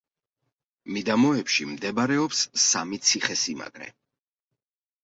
[0.95, 3.97] მიდამოებში მდებარეობს სამი ციხე-სიმაგრე.